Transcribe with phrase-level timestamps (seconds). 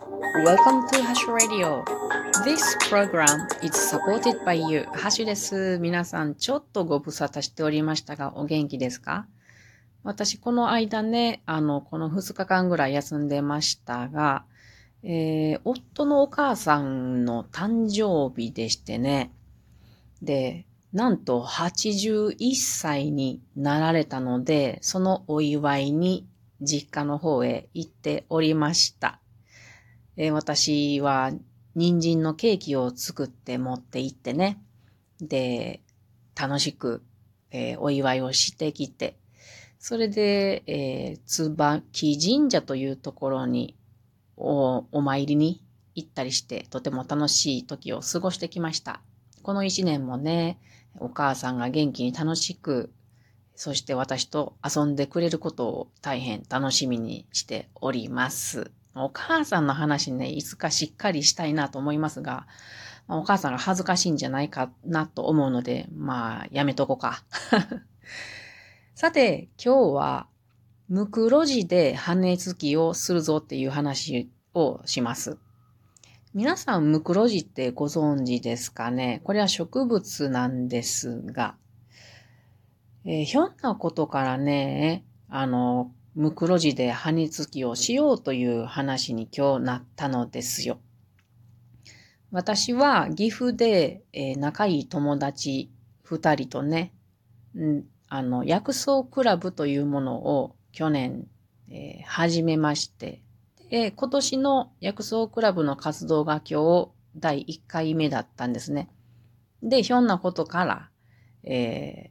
[0.00, 1.84] Welcome to Hash Radio.
[2.42, 4.84] This program is supported by you.
[4.94, 5.78] ハッシュです。
[5.78, 9.26] 皆さん、ちょっとご無沙汰しておりましたが、お元気ですか
[10.02, 14.46] 私、この間ね、あの、この2日間ぐらい休んでましたが、
[15.02, 19.30] えー、夫のお母さんの誕生日でしてね、
[20.22, 20.64] で、
[20.94, 26.26] なんと81歳になられたので、そのお祝いに
[26.62, 29.20] 実家の方へ行っておりました。
[30.22, 31.32] えー、私は
[31.74, 34.62] 人参のケーキを作って持って行ってね。
[35.18, 35.80] で、
[36.38, 37.02] 楽しく、
[37.50, 39.16] えー、お祝いをしてきて、
[39.78, 43.78] それで、えー、椿神社というところに
[44.36, 49.00] お、お参りに行ったりして、とても楽しい時を過ごしてきました。
[49.42, 50.58] この一年もね、
[50.98, 52.92] お母さんが元気に楽しく、
[53.54, 58.70] そして私と遊んでくれることを大変楽しみにしております。
[58.94, 62.46] お母さんの話ね、いつかしっかりしたいなと思いますが、
[63.08, 67.24] お母さんが恥ずかしいんじゃないかなと思うので、まあ、やめとこうか。
[68.94, 70.26] さて、今日は、
[70.88, 75.38] ムクロジで羽付きをするぞっていう話をします。
[76.34, 79.20] 皆さん、ムクロジってご存知ですかね？
[79.24, 81.56] これは植物なんですが、
[83.04, 90.78] えー、ひょんなことからね、あの、ムクロジで羽付きをしようという話に今日なったのですよ。
[92.30, 95.70] 私は岐阜で、えー、仲いい友達
[96.02, 96.92] 二人とね、
[97.56, 101.26] んあの、薬草クラブというものを去年、
[101.70, 103.22] えー、始めまして、
[103.70, 108.90] え今年の薬草クラブの活動が今日第1回目だったんですね。
[109.62, 110.90] で、ひょんなことから、
[111.44, 112.10] え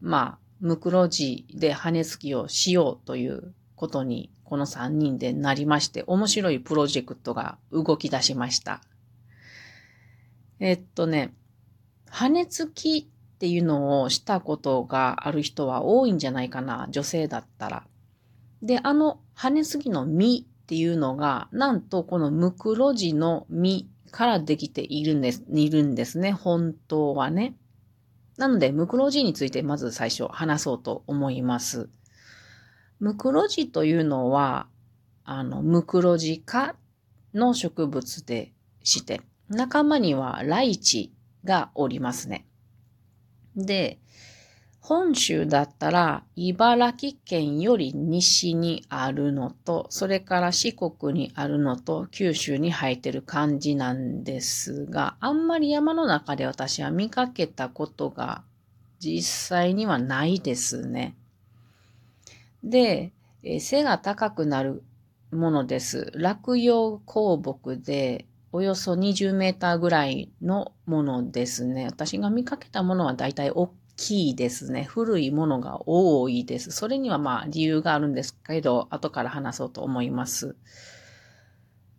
[0.00, 8.80] まあ、ムクロジで羽根付きをしようということに、この3人でなりまして、面白いプロジェクトが動き出しました。
[10.60, 11.34] えっとね、
[12.08, 17.84] 羽根付きっていうのをしたことがある人は多いんじゃないかな、女性だったら。
[18.62, 27.56] で、あの羽根付きの実っていうのが、なんとこのムクロジの実からできているんです、いるんですね、本当はね。
[28.36, 31.88] なので、ムクロジについてまず最初話そうと思います。
[32.98, 34.68] ムクロジというのは、
[35.24, 36.76] あの、ムクロジ科
[37.34, 41.12] の植物でして、仲間にはライチ
[41.44, 42.46] がおりますね。
[43.56, 43.98] で、
[44.82, 58.42] 本州だったら茨城県より西にあるのと、それから四国にあるのと、九州に生えてる感じなんですが、あんまり山の中で私は見かけたことが
[58.98, 61.14] 実際にはないですね。
[62.64, 63.12] で、
[63.60, 64.82] 背が高くなる
[65.30, 66.10] ものです。
[66.16, 71.86] 落葉香木で、およそ20メーターぐらいのものですね。
[71.86, 73.70] 私が見かけたものはだいたい大
[74.02, 74.82] きいですね。
[74.82, 76.72] 古いものが多いです。
[76.72, 80.56] それにはまあ理由があるんですけど、後から話そうと思います。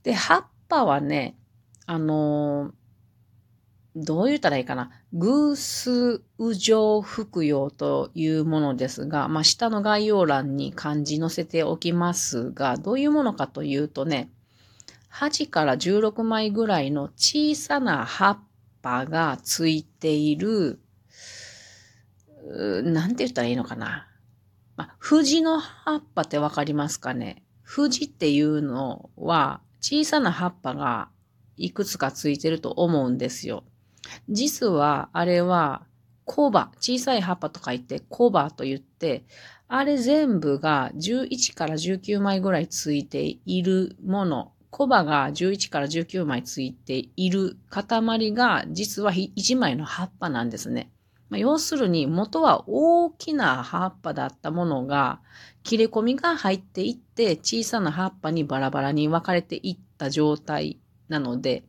[0.03, 1.37] で、葉っぱはね、
[1.85, 2.71] あの
[3.95, 4.89] どう言ったらいいかな。
[5.13, 14.29] 偶数右上服用というものですが、まあ、下の概要欄に漢字載せておきますが、どういうものかというとね、
[15.13, 18.39] 8から16枚ぐらいの小さな葉っ
[18.81, 20.79] ぱがついている
[22.83, 24.07] なんて言ったらいいのかな。
[24.75, 27.43] まあ、藤の葉っぱってわかりますかね？
[27.61, 31.09] 藤っていうのは小さな葉っぱが
[31.57, 33.63] いくつかついてると思うんですよ。
[34.29, 35.85] 実はあれは
[36.25, 39.25] コバ、小さい葉っぱと書いてコバと言って、
[39.67, 50.92] あれ全部が11から19枚ぐらいついているもの、コバが11から19枚ついている塊が実は1枚の葉っぱなんですね。
[51.33, 55.19] まあ、要するに元は大きな葉っぱだったものが
[55.63, 60.77] 切れ込みが入っていって小さな葉っぱにバラバラに分かれていった状態
[61.09, 61.63] なので、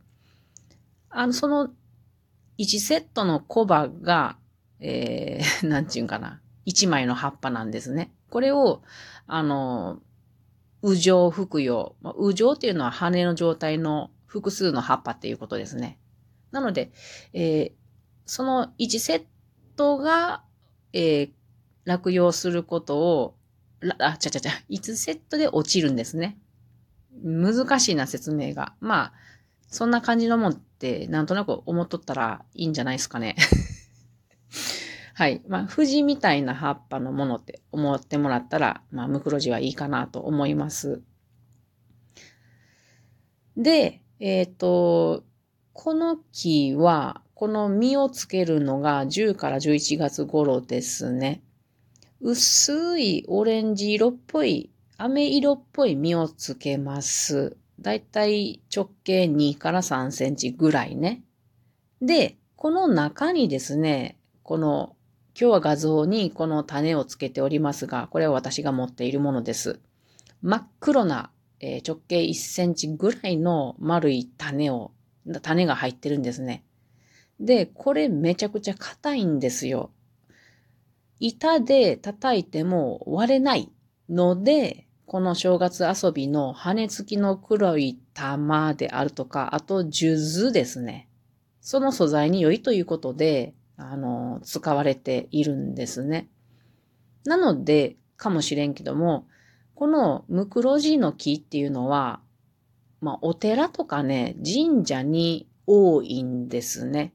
[1.09, 1.71] あの、その
[2.59, 4.37] 1セットの小葉が、
[4.81, 8.13] えー、 なんちゅうんかな、1枚の葉っぱなんですね。
[8.29, 8.83] これを、
[9.27, 10.03] あの、
[10.83, 11.97] 右上服用。
[12.19, 15.99] 右上っていうのは羽の状態の複数の葉っぱっていうことですね。
[16.51, 16.93] なので、
[17.33, 17.73] えー、
[18.27, 19.25] その1セッ
[19.77, 20.43] トが、
[20.93, 21.31] えー、
[21.85, 23.37] 落葉することを、
[23.99, 26.39] あ、ちゃちゃちゃ、いつセットで落ちるんですね。
[27.23, 28.75] 難しいな説明が。
[28.81, 29.13] まあ、
[29.69, 33.37] そんな感じのもんってなんとなく思っとったらいいんじゃないですかね。
[35.15, 35.43] はい。
[35.49, 41.03] まあ、藤みたいな葉っぱのものって思ってもらったら、まあ、ムクロジはいいかなと思います。
[43.57, 45.25] で、えっ、ー、と、
[45.73, 51.43] この木は、この実をつけるのが10から11月頃ですね。
[52.21, 57.57] 薄いオレンジ色っぽい、飴色っぽい実をつけます。
[57.81, 61.23] だいたい直径2から3センチぐらいね。
[62.01, 64.95] で、この中にですね、この、
[65.39, 69.81] 今日は画像にこの種をつけておりますが、これは私が持っているものです。
[70.41, 74.93] 真っ黒な、えー、直径1センチぐらいの丸い種を、
[75.43, 76.63] 種が入ってるんですね。
[77.41, 79.91] で、これめちゃくちゃ硬いんですよ。
[81.21, 83.71] 板で叩いても割れない
[84.09, 91.09] ので、この正月遊びの羽根付きの黒い玉であるとか、あと数珠ですね。
[91.61, 96.29] その素材に良いということで、あの、使われているんですね。
[97.25, 99.27] なので、かもしれんけども、
[99.75, 102.21] このムクロジの木っていうのは、
[103.01, 107.13] まあ、お寺とかね、神社に多いんですね。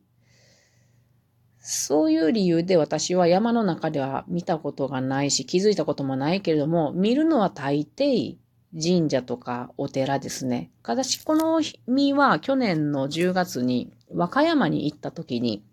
[1.71, 8.38] そういう理由で私は山の中では見たことがないし気づいたこともないけれども、見るのは大抵
[8.74, 10.71] 神社とかお寺ですね。
[10.83, 15.63] 私この実は去年の10月に和歌山に行った時に、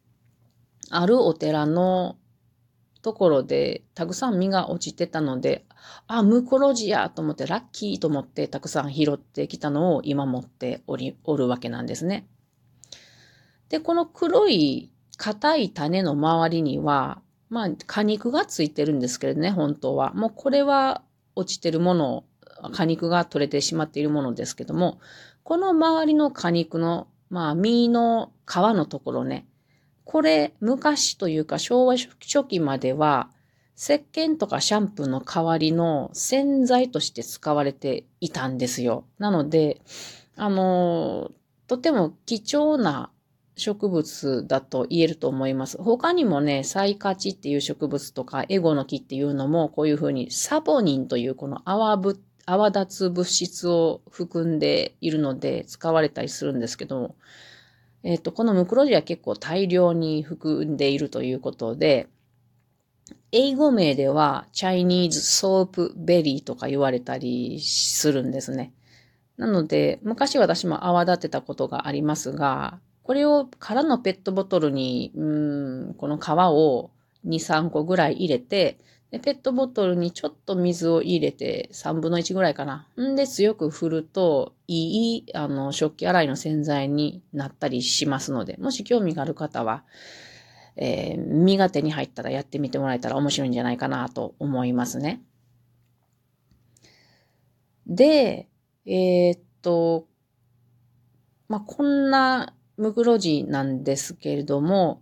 [0.91, 2.19] あるお寺の
[3.01, 5.65] ところでたくさん実が落ちてたので、
[6.09, 12.29] あ、ムコロジやと思ってラッキーと思ってたくさん拾ってきたのを今持っており、おるわけなんですね。
[13.71, 20.13] で、この黒い硬い種の周りには、まあ、果肉がついてるんですけれどね、本当は。
[20.15, 21.03] もうこれは
[21.35, 22.25] 落ちてるもの、
[22.73, 24.99] 果肉が取れてしまっているものですけども、
[25.43, 29.47] この周りの果肉の、まあ、実の皮のところね、
[30.05, 33.31] これ、昔というか昭和初期までは、
[33.77, 39.05] 石鹸とかシャンプーの代わりの洗剤として使われていたんですよ。
[39.19, 39.83] なので、
[40.37, 41.31] あの、
[41.67, 43.11] とても貴重な
[43.57, 45.83] 植物だと言えると思います。
[45.83, 57.17] 他にもね、サイカチっていう植物とか、エゴの木っていうのも、こういうふうにサポニンというこの泡ぶ、泡立つ物質を含んでいるので使われたりするんですけども、
[58.03, 62.09] えっ、と、このムクロジは結構大量に含んでいるということで、
[63.33, 68.73] 英語名では Chinese soapberry とか言われたりするんですね。
[69.39, 76.91] なので、昔私も泡立てたことがありますが、これを空のペットボトルに、うん、この皮を
[77.25, 78.81] 2、3個ぐらい入れて、
[79.13, 82.89] で、ペットボトルにちょっと水を入れて、3分の1ぐらいかな。
[83.01, 89.85] んで、強く振ると、いい、あの、食器洗いの洗剤になったりしますので、もし興味がある方は、
[90.75, 95.23] えー、身が手に入ったらやってみてもらえたら面白いんじゃないかなと思いますね。
[97.87, 98.49] で、
[98.85, 100.09] えー、っと、
[101.47, 105.01] まあ、こんなムクロジなんですけれども、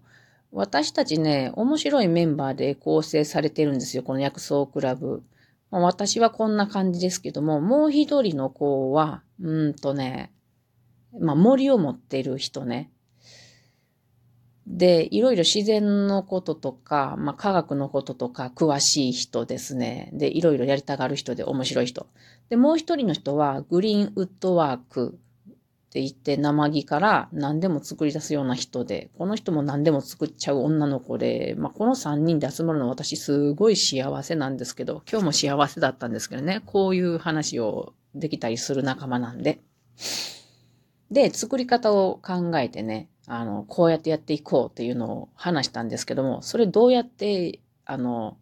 [0.53, 5.23] 私たちね、面白いメンバーで構成されてるんですよ、この薬草クラブ。
[5.71, 10.32] まあ、私はこんな感じですけども、もう一人の子は、うんとね、
[11.21, 12.91] まあ森を持ってる人ね。
[14.67, 20.11] で、いろいろ自然のこととか、まあ科学のこととか詳しい人ですね。
[20.12, 22.06] で、いろいろやりたがる人で面白い人。
[22.49, 25.19] で、もう一人の人はグリーンウッドワーク
[25.94, 39.60] って言って生木から何でも作り出すような人で、この人も何でも作っちゃう女の子で、まあ、この3人で集まるの私すごい幸せなんですけど、今日も幸せだったんですけどね、こういう話をできたりする仲間なんで。
[41.13, 48.36] で、作り方を考えてね、あの、こうやってやっていこうっていうのを話したんですけども、それどうやって、あの、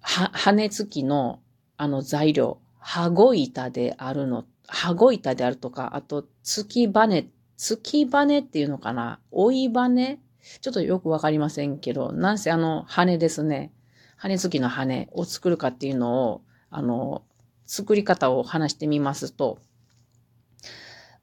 [0.00, 1.38] は、羽付きの
[1.76, 9.20] あの材料、羽子板であるの羽子板であるとか、あと、月羽、月羽っていうのかな？
[9.30, 10.18] 追い羽
[10.60, 13.72] ちょっとよくわかりませんけど、なんせあの、羽ですね。
[14.16, 17.22] 羽付きの羽を作るかっていうのを、あの、
[17.66, 19.58] 作り方を話してみますと、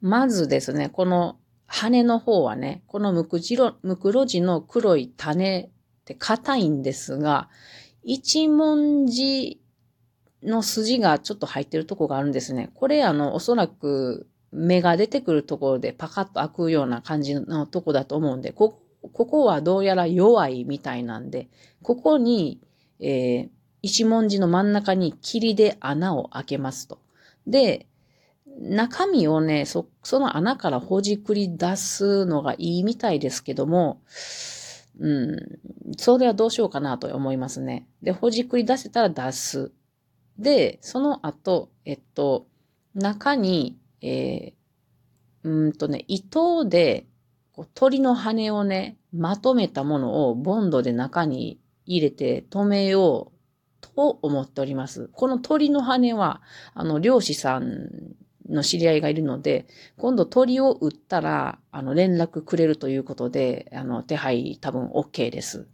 [0.01, 5.69] まずですね、この羽の方はね、このムクジロ、ムクロジの黒い種っ
[6.05, 7.49] て硬いんですが、
[8.03, 9.61] 一文字
[10.43, 12.71] の筋がちょっと入ってるとこがあるんですね。
[12.73, 18.81] これあの、おそらく芽が出てくるところでパカッと開くような感じのとこだと思うんで、こ、
[19.13, 21.47] ここはどうやら弱いみたいなんで、
[21.81, 22.59] ここに、
[22.99, 23.49] えー、
[23.81, 26.99] 一文字の真ん中に霧で穴を開けますと。
[27.47, 27.87] で、
[28.59, 34.01] 中身をね、そ、その穴からほじくり出すのがいいみたいですけども、
[34.99, 35.37] うん、
[35.97, 37.87] それはどうしようかなと思いますね。
[38.03, 39.71] で、ほじくり出せたら出す。
[40.37, 42.47] で、その後、えっと、
[42.93, 47.05] 中に、えー、うんとね、糸で
[47.53, 53.41] こう鳥の羽をね、まとめたものをボンドで中に入れて止めよう
[53.81, 55.09] と思っております。
[55.13, 56.41] この鳥の羽は、
[56.73, 58.15] あの、漁師さん
[58.49, 65.67] の知り合いがいるので、今度鳥を売ったら、あの、連絡くれるということで、あの、手配多分 OK です。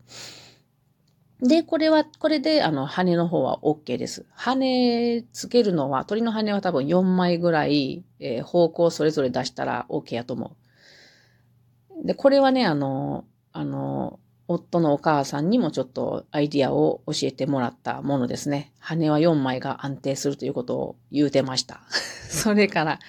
[1.41, 4.25] で、これは、これで、あの、羽の方は OK です。
[4.31, 10.55] 羽つけるのは、鳥の羽は多分4枚ぐらい、えー、方向それぞれ出したら OK やと思
[12.03, 12.07] う。
[12.07, 18.71] で、これはね、あの、あの、夫のお母さんにもちょっとアイディアを教えてもらったものですね。
[18.79, 21.81] 羽は4枚が安定するということを言うてました。
[22.29, 22.99] それから、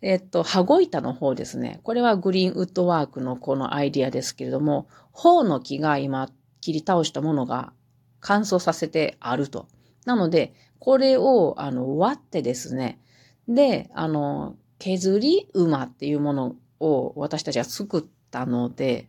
[0.00, 1.80] えっと、羽子板の方ですね。
[1.82, 6.30] これはグリーンウッドワークのこのアイディアですけれども、方の木が今
[6.62, 7.74] 切り倒したものが
[8.20, 9.68] 乾燥させてあると。
[10.06, 12.98] なので、これをあの割ってですね、
[13.46, 19.08] で、あの、削り馬っていうものを私たちは作ったので、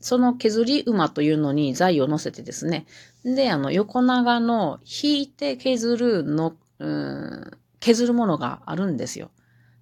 [0.00, 2.86] その削り馬というのに材を乗せてですね。
[3.24, 7.50] で、あの、横長の引いて削るの、うん、
[7.80, 9.30] 削るものがあるんですよ。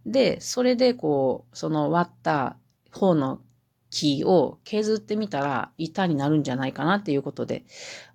[0.07, 2.57] で、それでこう、その割った
[2.93, 3.41] 方の
[3.91, 7.65] 木を削ってみたら板になるんじゃないかなっていうことで、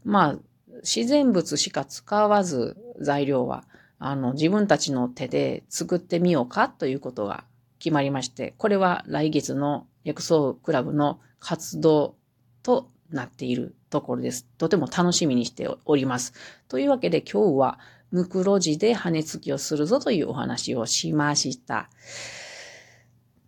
[0.03, 0.35] まあ、
[0.83, 3.63] 自然物しか使わず材料は、
[3.99, 7.43] あの、自分たちの手で作ってみようかということが
[7.79, 12.15] 決まりまして、これは来月の薬草クラブの活動
[12.61, 14.45] となっているところです。
[14.57, 16.33] とても楽しみにしております。
[16.67, 17.79] というわけで今日は
[18.11, 21.89] ムクロジで羽根付きをするぞというお話をしました。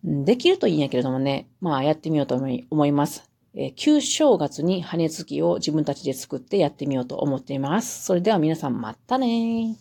[0.06, 3.28] できるといいんやけれどもね、まあやってみようと思います。
[3.54, 8.04] えー、旧正月に羽根付きを自分たちで作ってやってみようと思っています。
[8.04, 9.76] それでは皆さんまたね